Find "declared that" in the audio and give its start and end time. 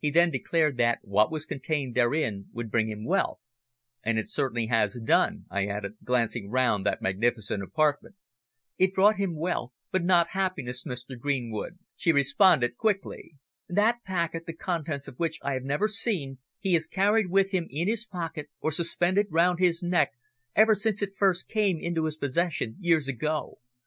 0.30-0.98